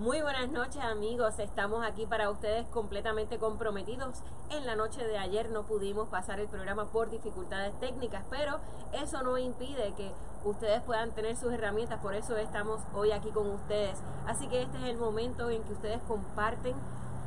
[0.00, 4.22] Muy buenas noches amigos, estamos aquí para ustedes completamente comprometidos.
[4.48, 8.60] En la noche de ayer no pudimos pasar el programa por dificultades técnicas, pero
[8.94, 10.10] eso no impide que
[10.46, 13.98] ustedes puedan tener sus herramientas, por eso estamos hoy aquí con ustedes.
[14.26, 16.76] Así que este es el momento en que ustedes comparten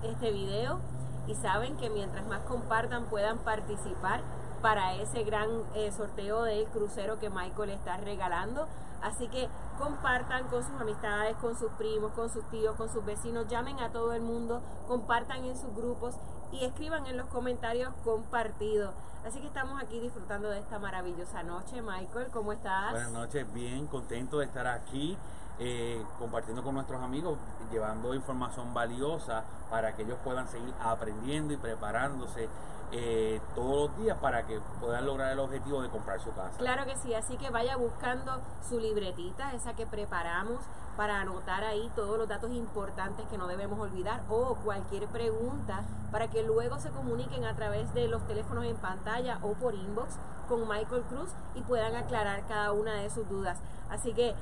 [0.01, 0.79] este video
[1.27, 4.21] y saben que mientras más compartan puedan participar
[4.63, 8.65] para ese gran eh, sorteo del crucero que Michael está regalando.
[9.03, 9.47] Así que
[9.77, 13.89] compartan con sus amistades, con sus primos, con sus tíos, con sus vecinos, llamen a
[13.91, 16.15] todo el mundo, compartan en sus grupos
[16.51, 18.93] y escriban en los comentarios compartido.
[19.25, 21.81] Así que estamos aquí disfrutando de esta maravillosa noche.
[21.81, 22.91] Michael, ¿cómo estás?
[22.91, 25.17] Buenas noches, bien contento de estar aquí.
[25.59, 27.37] Eh, compartiendo con nuestros amigos,
[27.71, 32.49] llevando información valiosa para que ellos puedan seguir aprendiendo y preparándose
[32.95, 36.57] eh, todos los días para que puedan lograr el objetivo de comprar su casa.
[36.59, 40.59] Claro que sí, así que vaya buscando su libretita, esa que preparamos
[40.95, 46.27] para anotar ahí todos los datos importantes que no debemos olvidar o cualquier pregunta para
[46.29, 50.15] que luego se comuniquen a través de los teléfonos en pantalla o por inbox
[50.47, 53.57] con Michael Cruz y puedan aclarar cada una de sus dudas.
[53.89, 54.35] Así que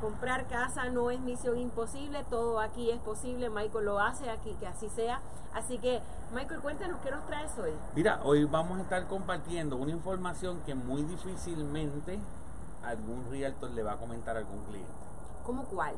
[0.00, 4.66] comprar casa no es misión imposible, todo aquí es posible, Michael lo hace aquí, que
[4.66, 5.20] así sea.
[5.52, 6.00] Así que,
[6.32, 7.72] Michael, cuéntanos qué nos traes hoy.
[7.94, 12.18] Mira, hoy vamos a estar compartiendo una información que muy difícilmente
[12.84, 14.92] algún realtor le va a comentar a algún cliente.
[15.44, 15.94] ¿Cómo cuál?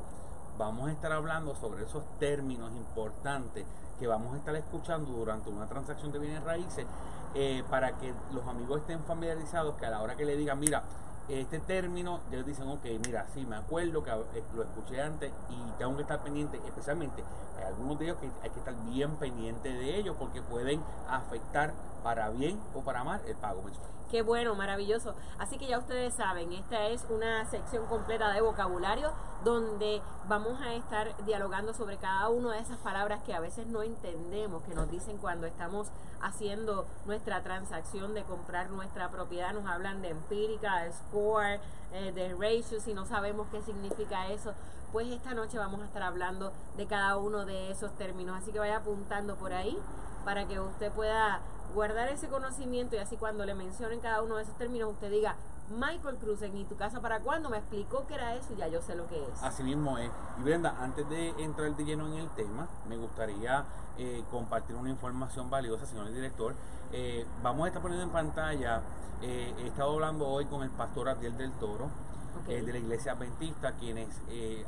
[0.59, 3.65] Vamos a estar hablando sobre esos términos importantes
[3.99, 6.87] que vamos a estar escuchando durante una transacción de bienes raíces
[7.35, 10.83] eh, para que los amigos estén familiarizados que a la hora que le digan, mira,
[11.29, 15.79] este término, ellos dicen, ok, mira, sí, me acuerdo que eh, lo escuché antes y
[15.79, 17.23] tengo que estar pendiente, especialmente
[17.59, 21.73] hay algunos de ellos que hay que estar bien pendiente de ellos porque pueden afectar
[22.03, 23.93] para bien o para mal el pago mensual.
[24.13, 25.15] Qué bueno, maravilloso.
[25.39, 29.11] Así que ya ustedes saben, esta es una sección completa de vocabulario
[29.43, 33.83] donde vamos a estar dialogando sobre cada una de esas palabras que a veces no
[33.83, 35.89] entendemos, que nos dicen cuando estamos
[36.21, 39.55] haciendo nuestra transacción de comprar nuestra propiedad.
[39.55, 41.59] Nos hablan de empírica, de score,
[41.95, 44.53] eh, de ratio, si no sabemos qué significa eso.
[44.93, 48.37] Pues esta noche vamos a estar hablando de cada uno de esos términos.
[48.37, 49.79] Así que vaya apuntando por ahí
[50.27, 51.41] para que usted pueda
[51.75, 55.37] guardar ese conocimiento y así cuando le mencionen cada uno de esos términos usted diga,
[55.71, 57.49] Michael Cruz, ¿en tu casa para cuándo?
[57.49, 59.43] Me explicó que era eso y ya yo sé lo que es.
[59.43, 60.11] Así mismo es.
[60.39, 63.65] Y Brenda, antes de entrar de lleno en el tema, me gustaría
[63.99, 66.55] eh, compartir una información valiosa, señor director.
[66.93, 68.83] Eh, vamos a estar poniendo en pantalla,
[69.23, 71.89] eh, he estado hablando hoy con el pastor Abdiel del Toro,
[72.47, 74.09] de la iglesia adventista, quienes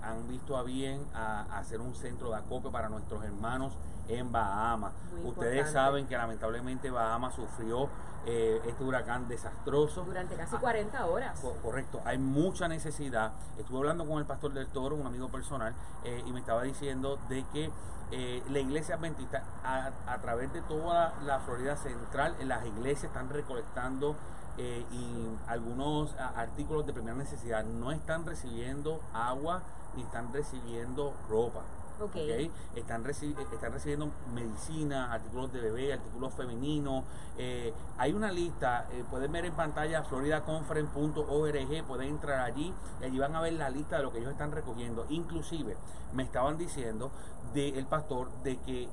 [0.02, 3.72] han visto a bien a, hacer un centro de acopio para nuestros hermanos
[4.08, 4.92] en Bahamas.
[5.24, 7.88] Ustedes saben que lamentablemente Bahamas sufrió
[8.26, 10.02] eh, este huracán desastroso.
[10.04, 11.38] Durante casi 40 ah, horas.
[11.62, 13.32] correcto, hay mucha necesidad.
[13.58, 17.18] Estuve hablando con el pastor del Toro, un amigo personal, eh, y me estaba diciendo
[17.28, 17.70] de que
[18.12, 23.28] eh, la iglesia adventista, a, través de toda la Florida Central, en las iglesias están
[23.28, 24.16] recolectando
[24.56, 27.64] y algunos artículos de primera necesidad.
[27.64, 29.62] No están recibiendo agua
[29.96, 31.62] ni están recibiendo ropa.
[32.00, 32.50] Okay.
[32.74, 37.04] Están, recibiendo medicina, artículos de bebé, artículos femeninos.
[37.38, 43.18] Eh, hay una lista, eh, pueden ver en pantalla floridaconference.org, pueden entrar allí y allí
[43.18, 45.06] van a ver la lista de lo que ellos están recogiendo.
[45.08, 45.76] Inclusive
[46.12, 47.12] me estaban diciendo
[47.54, 48.88] del pastor de que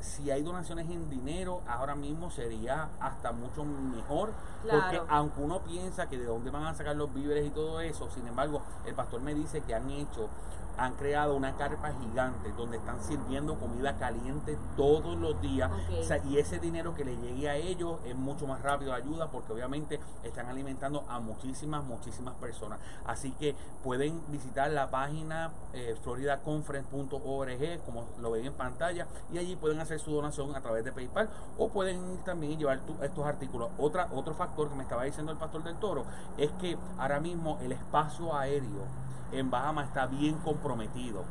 [0.00, 6.08] si hay donaciones en dinero, ahora mismo sería hasta mucho mejor, porque aunque uno piensa
[6.08, 9.20] que de dónde van a sacar los víveres y todo eso, sin embargo, el pastor
[9.20, 10.28] me dice que han hecho
[10.78, 15.70] han creado una carpa gigante donde están sirviendo comida caliente todos los días.
[16.28, 20.00] y ese dinero que le llegue a ellos es mucho más rápido ayuda porque obviamente
[20.22, 22.78] están alimentando a muchísimas, muchísimas personas.
[23.04, 29.56] Así que pueden visitar la página eh, floridaconference.org, como lo ven en pantalla, y allí
[29.56, 33.70] pueden hacer su donación a través de PayPal o pueden también llevar estos artículos.
[33.78, 36.04] Otra, otro factor que me estaba diciendo el pastor del toro
[36.36, 41.24] es que ahora mismo el espacio aéreo en Bahamas está bien comprometido.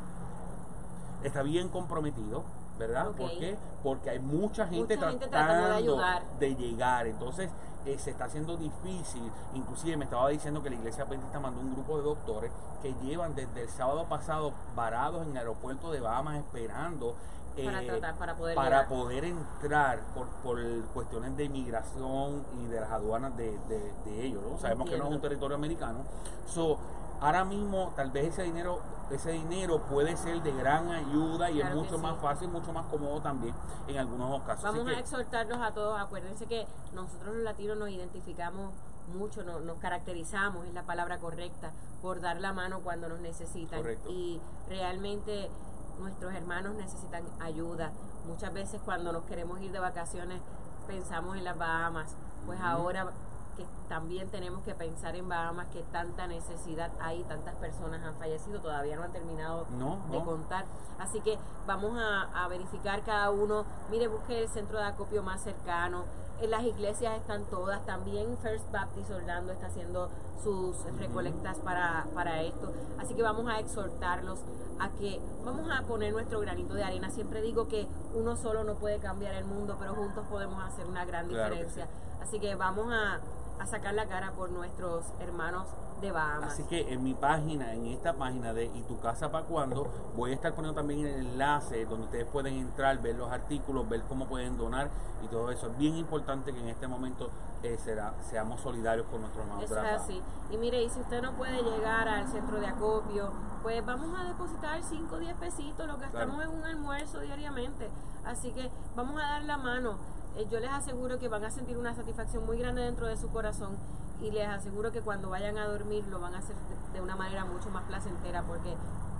[1.22, 2.44] Está bien comprometido,
[2.78, 3.12] ¿verdad?
[3.12, 3.56] ¿Por qué?
[3.82, 5.98] Porque hay mucha gente, tratando,
[6.38, 7.06] de, llegar.
[7.06, 7.50] Entonces,
[7.86, 9.22] eh, se está haciendo difícil.
[9.54, 13.34] Inclusive me estaba diciendo que la iglesia adventista mandó un grupo de doctores que llevan
[13.34, 17.16] desde el sábado pasado varados en el aeropuerto de Bahamas esperando
[17.64, 20.60] para, eh, tratar, para, poder, para poder entrar por, por
[20.92, 24.42] cuestiones de inmigración y de las aduanas de, de, ellos.
[24.42, 24.58] ¿no?
[24.58, 26.04] Sabemos que no es un territorio americano.
[26.46, 26.78] So,
[27.20, 28.80] ahora mismo tal vez ese dinero
[29.10, 33.20] ese dinero puede ser de gran ayuda y es mucho más fácil, mucho más cómodo
[33.20, 33.54] también
[33.86, 34.64] en algunos casos.
[34.64, 38.72] Vamos a exhortarlos a todos, acuérdense que nosotros los latinos nos identificamos
[39.14, 41.70] mucho, nos caracterizamos, es la palabra correcta,
[42.02, 43.80] por dar la mano cuando nos necesitan.
[44.08, 45.50] Y realmente
[45.98, 47.90] nuestros hermanos necesitan ayuda.
[48.26, 50.40] Muchas veces cuando nos queremos ir de vacaciones
[50.86, 52.14] pensamos en las Bahamas,
[52.46, 53.10] pues ahora
[53.56, 58.60] que también tenemos que pensar en Bahamas que tanta necesidad hay, tantas personas han fallecido,
[58.60, 59.66] todavía no han terminado
[60.10, 60.64] de contar.
[60.98, 65.42] Así que vamos a, a, verificar cada uno, mire, busque el centro de acopio más
[65.42, 66.04] cercano,
[66.40, 70.10] en las iglesias están todas, también First Baptist Orlando está haciendo
[70.42, 72.72] sus recolectas para, para esto.
[72.98, 74.40] Así que vamos a exhortarlos
[74.78, 77.10] a que vamos a poner nuestro granito de arena.
[77.10, 81.04] Siempre digo que uno solo no puede cambiar el mundo, pero juntos podemos hacer una
[81.06, 81.88] gran diferencia.
[82.22, 83.18] Así que vamos a,
[83.58, 85.66] a sacar la cara por nuestros hermanos
[86.00, 86.52] de Bahamas.
[86.52, 90.32] Así que en mi página, en esta página de ¿Y tu casa para cuando Voy
[90.32, 94.26] a estar poniendo también el enlace donde ustedes pueden entrar, ver los artículos, ver cómo
[94.26, 94.90] pueden donar
[95.22, 95.68] y todo eso.
[95.68, 97.30] Es bien importante que en este momento
[97.62, 99.64] eh, será, seamos solidarios con nuestros hermanos.
[99.64, 100.22] Eso es así.
[100.50, 103.32] Y mire, y si usted no puede llegar al centro de acopio,
[103.62, 107.88] pues vamos a depositar 5 o 10 pesitos, lo que gastamos en un almuerzo diariamente.
[108.24, 109.96] Así que vamos a dar la mano.
[110.36, 113.28] Eh, yo les aseguro que van a sentir una satisfacción muy grande dentro de su
[113.28, 113.76] corazón
[114.20, 116.56] y les aseguro que cuando vayan a dormir lo van a hacer
[116.92, 118.74] de una manera mucho más placentera porque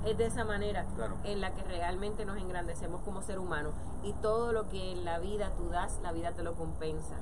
[0.05, 0.85] es de esa manera
[1.25, 3.71] en la que realmente nos engrandecemos como ser humano
[4.05, 7.17] y todo lo que en la vida tú das, la vida te lo compensa.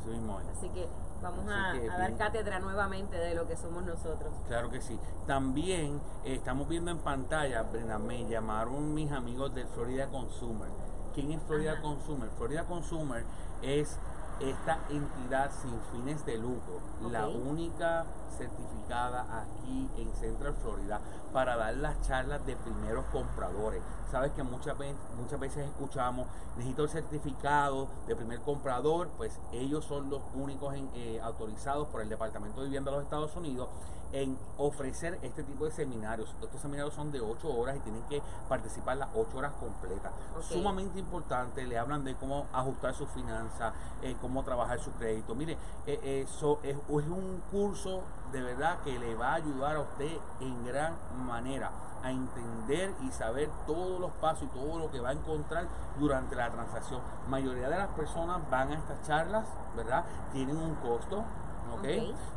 [0.52, 0.87] Así que
[1.23, 4.32] vamos a, dar cátedra nuevamente de lo que somos nosotros.
[4.49, 4.99] Claro que sí.
[5.26, 10.69] También eh, estamos viendo en pantalla, Brenda, me llamaron mis amigos de Florida Consumer.
[11.14, 12.28] ¿Quién es Florida Consumer?
[12.37, 13.25] Florida Consumer
[13.62, 13.96] es
[14.40, 16.81] esta entidad sin fines de lucro,
[17.11, 18.05] la única
[18.37, 21.00] certificada aquí en Central Florida
[21.32, 23.82] para dar las charlas de primeros compradores.
[24.11, 26.26] Sabes que muchas veces, muchas veces escuchamos,
[26.56, 32.09] necesito el certificado de primer comprador, pues ellos son los únicos eh, autorizados por el
[32.09, 33.69] Departamento de Vivienda de los Estados Unidos
[34.15, 36.32] en ofrecer este tipo de seminarios.
[36.41, 40.12] Estos seminarios son de 8 horas y tienen que participar las 8 horas completas.
[40.49, 45.35] Sumamente importante, le hablan de cómo ajustar sus finanzas, eh, cómo trabajar su crédito.
[45.35, 48.03] Mire, eh, eso es, es un curso
[48.34, 50.94] de verdad que le va a ayudar a usted en gran
[51.25, 51.70] manera
[52.02, 55.66] a entender y saber todos los pasos y todo lo que va a encontrar
[55.98, 57.00] durante la transacción.
[57.28, 59.46] mayoría de las personas van a estas charlas,
[59.76, 60.04] ¿verdad?
[60.32, 61.25] Tienen un costo,
[61.72, 61.86] ¿ok?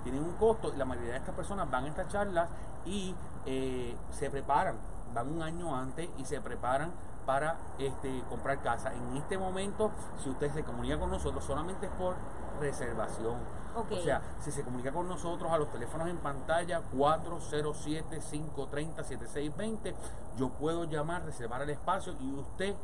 [0.03, 2.47] Tienen un costo y la mayoría de estas personas van a estas charlas
[2.85, 3.15] y
[3.45, 4.75] eh, se preparan,
[5.13, 6.91] van un año antes y se preparan
[7.25, 8.93] para este, comprar casa.
[8.93, 9.91] En este momento,
[10.23, 12.15] si usted se comunica con nosotros, solamente es por
[12.59, 13.35] reservación.
[13.75, 19.93] O sea, si se comunica con nosotros a los teléfonos en pantalla 407-530-7620,
[20.35, 22.75] yo puedo llamar, reservar el espacio y usted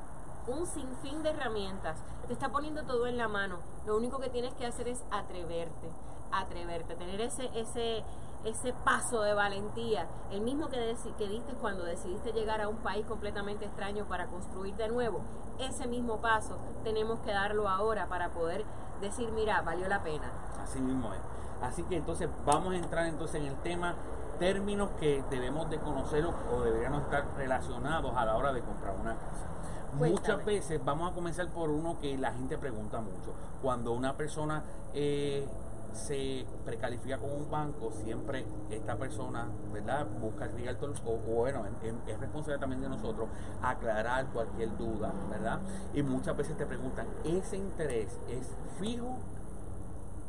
[0.47, 1.97] un sinfín de herramientas.
[2.27, 3.59] Te está poniendo todo en la mano.
[3.85, 5.89] Lo único que tienes que hacer es atreverte.
[6.31, 6.95] Atreverte.
[6.95, 8.03] Tener ese, ese,
[8.47, 13.05] ese paso de valentía, el mismo que, que diste cuando decidiste llegar a un país
[13.05, 15.21] completamente extraño para construir de nuevo,
[15.59, 18.63] ese mismo paso tenemos que darlo ahora para poder
[19.01, 20.31] decir, mira, valió la pena.
[20.61, 21.19] Así mismo es.
[21.61, 23.95] Así que entonces vamos a entrar entonces en el tema
[24.39, 29.15] términos que debemos de conocer o deberían estar relacionados a la hora de comprar una
[29.15, 29.47] casa.
[29.93, 33.33] Muchas veces vamos a comenzar por uno que la gente pregunta mucho.
[33.61, 34.63] Cuando una persona
[34.93, 35.47] eh,
[35.93, 40.07] se precalifica con un banco, siempre esta persona, ¿verdad?
[40.19, 43.29] Busca el realtor, o, bueno, es, responsable también de nosotros
[43.61, 45.59] aclarar cualquier duda, ¿verdad?
[45.93, 48.47] Y muchas veces te preguntan, ¿ese interés es
[48.79, 49.17] fijo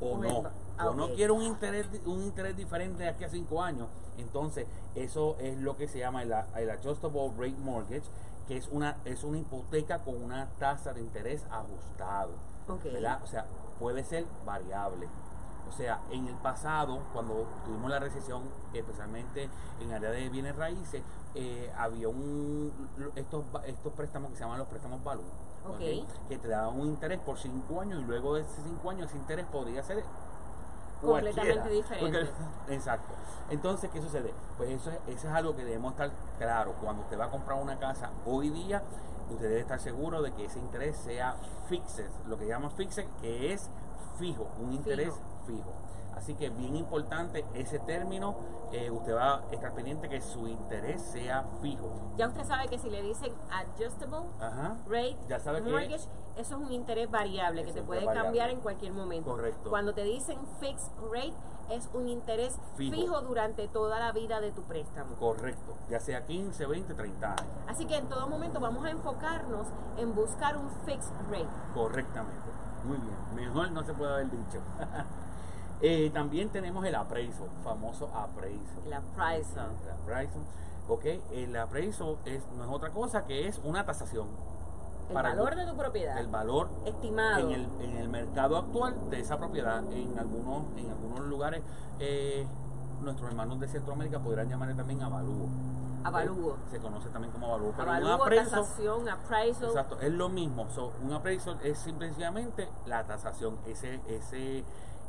[0.01, 0.45] o no?
[0.85, 3.89] O no quiero un interés, un interés diferente de aquí a cinco años.
[4.17, 8.09] Entonces, eso es lo que se llama el, el Adjustable Rate Mortgage,
[8.47, 12.31] que es una, es una hipoteca con una tasa de interés ajustado.
[12.85, 13.21] ¿verdad?
[13.23, 13.47] O sea,
[13.79, 15.09] puede ser variable.
[15.69, 19.49] O sea, en el pasado, cuando tuvimos la recesión, especialmente
[19.81, 21.03] en área de bienes raíces,
[21.35, 22.73] eh, había un
[23.15, 25.27] estos estos préstamos que se llaman los préstamos balón,
[26.29, 29.19] que te daban un interés por cinco años y luego de esos cinco años ese
[29.19, 30.03] interés podría ser
[31.01, 32.29] completamente diferente.
[32.69, 33.15] exacto.
[33.51, 34.33] Entonces, ¿qué sucede?
[34.57, 36.75] Pues eso, eso es algo que debemos estar claro.
[36.81, 38.83] Cuando usted va a comprar una casa hoy día,
[39.31, 41.37] usted debe estar seguro de que ese interés sea
[41.69, 43.71] fixed, lo que llaman fixed, que es
[44.19, 45.38] fijo, un interés fijo.
[46.17, 48.35] Así que bien importante ese término,
[48.73, 51.91] eh, usted va a estar pendiente que su interés sea fijo.
[52.17, 54.77] Ya usted sabe que si le dicen adjustable Ajá.
[54.89, 58.25] rate Ya sabe que- mortgage, eso es un interés variable que te puede variable.
[58.27, 59.31] cambiar en cualquier momento.
[59.31, 59.71] Correcto.
[59.71, 61.35] Cuando te dicen fixed rate,
[61.71, 62.95] es un interés Fijo.
[62.95, 65.17] fijo durante toda la vida de tu préstamo.
[65.17, 67.47] Correcto, ya sea 15, 20, 30 años.
[67.67, 71.49] Así que en todo momento vamos a enfocarnos en buscar un fixed rate.
[71.75, 72.49] Correctamente.
[72.85, 73.17] Muy bien.
[73.35, 74.61] Mejor no se puede haber dicho.
[75.81, 78.83] Eh, también tenemos el appraisal, famoso appraisal.
[78.85, 79.71] El appraisal.
[79.85, 80.43] El appraisal.
[80.89, 84.27] Ok, el appraisal es, no es otra cosa que es una tasación.
[85.09, 86.19] El Para valor el- de tu propiedad.
[86.19, 87.39] El valor estimado.
[87.41, 89.83] en el, en el mercado actual de esa propiedad.
[89.93, 91.63] En algunos, en algunos lugares,
[91.99, 92.47] eh,
[93.01, 95.49] nuestros hermanos de Centroamérica podrán llamarle también avalúo.
[96.05, 96.57] Avalúo.
[96.71, 97.73] Se conoce también como avalúo.
[97.77, 99.69] Pero un Avalúo, appraisal- tasación, appraisal.
[99.69, 100.69] Exacto, es lo mismo.
[100.71, 104.65] So, un appraisal es simplemente la tasación, ese, ese,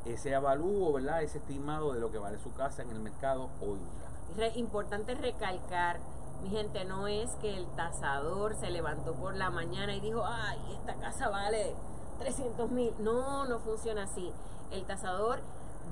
[0.05, 1.21] ese avalúo, ¿verdad?
[1.23, 4.37] Ese estimado de lo que vale su casa en el mercado hoy día.
[4.37, 5.99] Re- importante recalcar,
[6.41, 10.59] mi gente, no es que el tasador se levantó por la mañana y dijo, ay,
[10.73, 11.75] esta casa vale
[12.19, 12.93] 300 mil.
[12.99, 14.31] No, no funciona así.
[14.71, 15.39] El tasador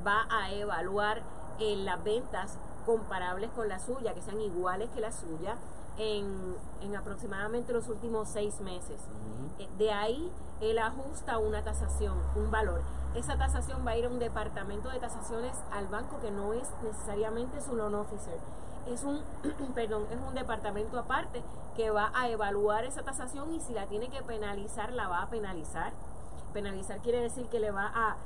[0.06, 1.22] va a evaluar
[1.60, 5.56] eh, las ventas comparables con la suya, que sean iguales que la suya,
[5.98, 9.00] en, en aproximadamente los últimos seis meses.
[9.60, 12.82] Eh, De ahí él ajusta una tasación, un valor.
[13.16, 16.68] Esa tasación va a ir a un departamento de tasaciones al banco que no es
[16.84, 18.38] necesariamente su loan officer.
[18.90, 19.22] Es un,
[19.76, 21.44] perdón, es un departamento aparte
[21.76, 25.30] que va a evaluar esa tasación y si la tiene que penalizar, la va a
[25.30, 25.94] penalizar.
[26.54, 28.18] Penalizar quiere decir que le va a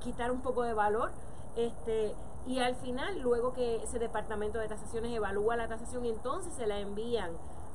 [0.00, 1.10] quitar un poco de valor.
[1.56, 2.14] Este,
[2.46, 6.78] y al final, luego que ese departamento de tasaciones evalúa la tasación, entonces se la
[6.78, 7.30] envían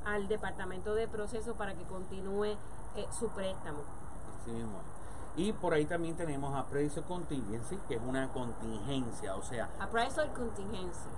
[0.05, 2.55] al departamento de proceso para que continúe
[2.95, 3.79] eh, su préstamo.
[4.41, 4.79] Así mismo.
[5.35, 11.09] Y por ahí también tenemos appraisal contingency, que es una contingencia, o sea, Appraisal contingency.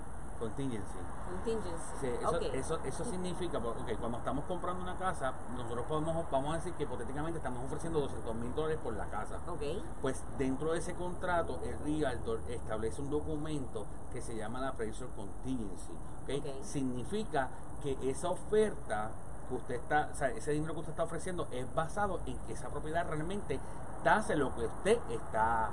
[0.42, 0.98] Contingency.
[1.30, 1.94] Contingency.
[2.02, 2.42] Sí, eso, Ok.
[2.54, 6.84] eso, eso significa, porque cuando estamos comprando una casa, nosotros podemos, vamos a decir que
[6.84, 9.40] hipotéticamente estamos ofreciendo 200 mil dólares por la casa.
[9.48, 9.62] Ok.
[10.02, 15.08] Pues dentro de ese contrato, el realtor establece un documento que se llama la appraisal
[15.16, 15.94] contingency.
[16.24, 16.46] ¿ok?
[16.46, 16.64] Ok.
[16.64, 17.50] Significa
[17.82, 19.12] que esa oferta
[19.48, 22.54] que usted está, o sea, ese dinero que usted está ofreciendo es basado en que
[22.54, 23.60] esa propiedad realmente
[24.04, 25.70] hace lo que usted está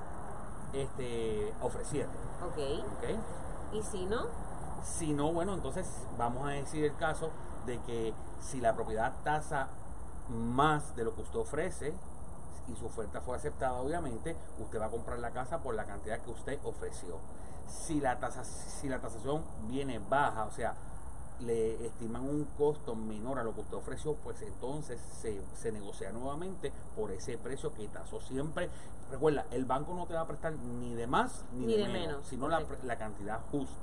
[0.72, 2.12] este, ofreciendo.
[2.46, 2.84] Ok.
[2.98, 3.18] ¿ok?
[3.72, 4.26] Y si no,
[4.82, 7.30] Si no, bueno, entonces vamos a decir el caso
[7.66, 9.68] de que si la propiedad tasa
[10.28, 11.94] más de lo que usted ofrece
[12.68, 16.20] y su oferta fue aceptada, obviamente, usted va a comprar la casa por la cantidad
[16.20, 17.16] que usted ofreció.
[17.66, 20.75] Si la, tasa, si la tasación viene baja, o sea,
[21.40, 26.11] le estiman un costo menor a lo que usted ofreció, pues entonces se, se negocia
[26.11, 28.68] nuevamente por ese precio que tasó siempre.
[29.11, 31.88] Recuerda, el banco no te va a prestar ni de más ni, Ni de, de
[31.88, 33.76] menos, menos, sino la, la cantidad justa.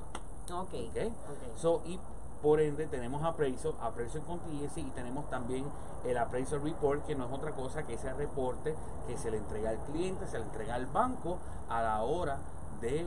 [0.51, 0.73] Ok.
[0.73, 0.97] ¿ok?
[1.05, 1.57] Ok.
[1.57, 1.99] So, y
[2.41, 5.65] por ende tenemos appraisal, appraisal contingency y tenemos también
[6.05, 8.75] el appraisal report, que no es otra cosa que ese reporte
[9.07, 12.37] que se le entrega al cliente, se le entrega al banco a la hora
[12.81, 13.05] de,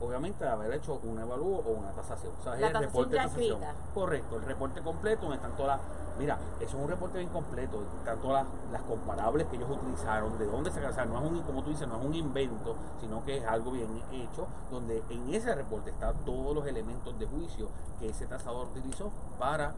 [0.00, 2.32] obviamente, haber hecho un evalúo o una tasación.
[2.40, 3.60] O sea, es La el reporte de tasación.
[3.94, 5.86] Correcto, el reporte completo donde están todas las...
[6.18, 10.38] Mira, eso es un reporte bien completo, están todas las, las comparables que ellos utilizaron,
[10.38, 12.74] de dónde sacaron, o sea, no es un, como tú dices, no es un invento,
[13.02, 17.26] sino que es algo bien hecho, donde en ese reporte están todos los elementos de
[17.26, 17.68] juicio
[18.00, 19.74] que ese tasador utilizó para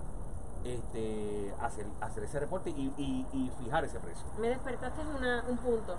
[0.65, 4.25] este, hacer, hacer ese reporte y, y- y fijar ese precio.
[4.39, 5.97] Me despertaste una- un punto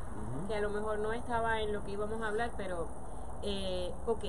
[0.48, 2.88] que a lo mejor no estaba en lo que íbamos a hablar, pero,
[3.43, 4.24] eh, ok,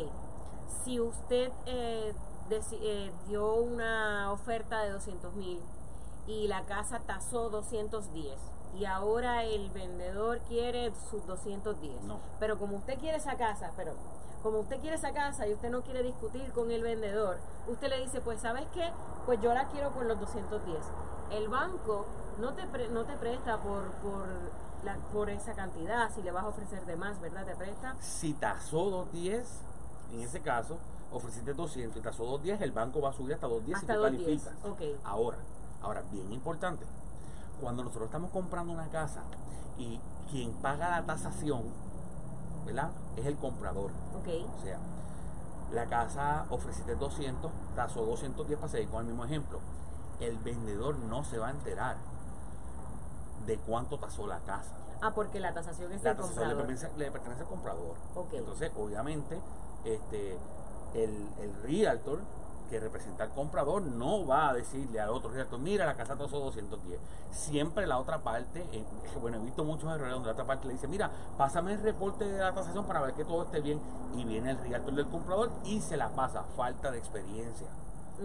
[0.85, 2.15] si usted eh,
[2.51, 5.61] eh, dio una oferta de 200 mil
[6.27, 8.35] y la casa tasó 210
[8.79, 12.19] y ahora el vendedor quiere sus 210, No.
[12.39, 13.93] pero como usted quiere esa casa, pero
[14.43, 17.39] como usted quiere esa casa y usted no quiere discutir con el vendedor,
[17.69, 18.91] usted le dice, pues sabes qué,
[19.27, 20.79] pues yo la quiero por los 210.
[21.33, 22.07] El banco
[22.39, 24.27] no te, pre- no te presta por, por,
[24.85, 27.45] la, por esa cantidad, si le vas a ofrecer de más, ¿verdad?
[27.47, 27.97] Te presta.
[28.01, 29.47] Si tasó 210,
[30.13, 30.79] en ese caso,
[31.13, 34.03] ofreciste 200 y tasó 210, el banco va a subir hasta 210 Hasta si tú
[34.03, 35.05] 210, calificas.
[35.05, 35.39] Ahora,
[35.83, 36.85] ahora, bien importante,
[37.61, 39.23] cuando nosotros estamos comprando una casa
[39.79, 41.65] y quien paga la tasación,
[42.65, 42.91] ¿verdad?
[43.17, 43.91] Es el comprador.
[44.15, 44.79] O sea,
[45.73, 49.61] la casa ofreciste 200, tasó 210 para seguir con el mismo ejemplo.
[50.21, 51.97] El vendedor no se va a enterar
[53.47, 54.73] de cuánto tasó la casa.
[55.03, 56.67] ah, porque la tasación es La del tasación le comprador.
[56.67, 57.95] pertenece, le pertenece al comprador.
[58.33, 59.41] Entonces, obviamente,
[59.85, 60.37] este,
[60.95, 62.21] el, el realtor
[62.69, 66.39] que representa al comprador no va a decirle al otro realtor, mira, la casa tasó
[66.39, 67.01] 210.
[67.33, 68.85] Siempre la otra parte, eh,
[69.21, 72.27] bueno, he visto muchos errores donde la otra parte le dice, mira, pásame el reporte
[72.27, 73.81] de la tasación para ver que todo esté bien.
[74.15, 76.45] Y viene el realtor del comprador y se la pasa.
[76.57, 77.67] Falta de experiencia.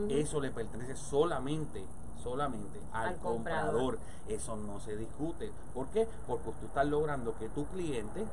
[0.10, 1.86] Eso le pertenece solamente
[2.22, 3.66] solamente al, Al comprador.
[3.74, 4.00] comprador.
[4.28, 5.52] Eso no se discute.
[5.74, 6.08] ¿Por qué?
[6.28, 8.26] Porque tú estás logrando que tu cliente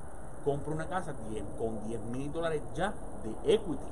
[0.45, 3.85] compre una casa 10 con 10 mil dólares ya de equity.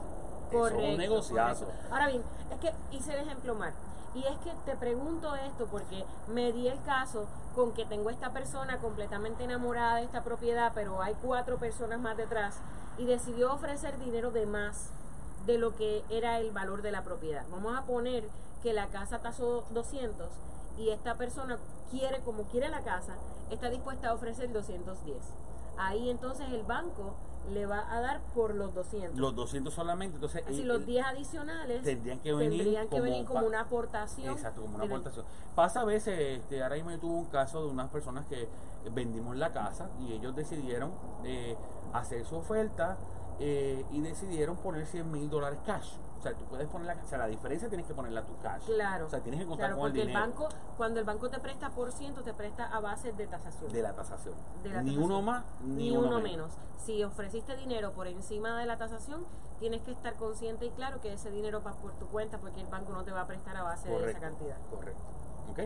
[0.51, 1.67] Eso es un negociazo.
[1.67, 1.89] correcto.
[1.95, 3.73] Ahora bien, es que hice el ejemplo mal.
[4.15, 8.31] Y es que te pregunto esto porque me di el caso con que tengo esta
[8.31, 12.57] persona completamente enamorada de esta propiedad, pero hay cuatro personas más detrás
[12.99, 14.91] y decidió ofrecer dinero de más
[15.47, 17.45] de lo que era el valor de la propiedad.
[17.51, 18.25] Vamos a poner
[18.63, 20.29] que la casa tasó 200
[20.79, 21.59] y esta persona
[21.91, 23.15] quiere, como quiere la casa,
[23.51, 25.17] está dispuesta a ofrecer 210.
[25.79, 27.15] Ahí entonces el banco
[27.53, 29.19] le va a dar por los 200.
[29.19, 32.91] Los 200 solamente, entonces Así el- los el- 10 adicionales tendrían que venir tendrían que
[32.91, 34.35] como venir como una aportación.
[34.35, 35.25] Exacto, como una aportación.
[35.55, 38.47] Pasa a veces, este, ahora mismo yo tuve un caso de unas personas que
[38.95, 40.93] vendimos la casa y ellos decidieron
[41.25, 41.57] eh,
[41.95, 42.99] hacer su oferta
[43.41, 45.95] eh, y decidieron poner 100 mil dólares cash.
[46.19, 48.63] O sea, tú puedes poner la, o sea, la diferencia tienes que ponerla tu cash.
[48.67, 49.07] Claro.
[49.07, 51.31] O sea, tienes que contar Claro, con el porque el dinero banco, cuando el banco
[51.31, 53.73] te presta por ciento, te presta a base de tasación.
[53.73, 54.35] de la tasación.
[54.63, 55.05] de la ni tasación.
[55.05, 56.53] uno más, ni, ni uno menos.
[56.85, 59.25] Si ofreciste dinero por encima de la tasación,
[59.59, 62.67] tienes que estar consciente y claro que ese dinero va por tu cuenta porque el
[62.67, 64.57] banco no te va a prestar a base de esa cantidad.
[64.69, 65.01] Correcto.
[65.53, 65.61] ¿Ok?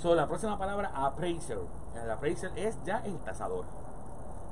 [0.00, 1.58] So, la próxima palabra, appraiser.
[2.02, 3.66] El appraiser es ya el tasador.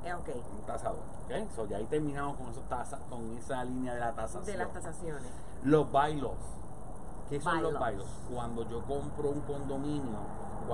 [0.03, 0.99] Eh, ok, Un tasador.
[1.25, 1.51] ¿Ok?
[1.55, 4.45] So, ya ahí terminamos con, esos tasa, con esa línea de la tasación.
[4.45, 5.31] de las tasaciones.
[5.63, 6.37] Los bylaws.
[7.29, 8.09] ¿Qué son los bylaws?
[8.33, 10.17] Cuando yo compro un condominio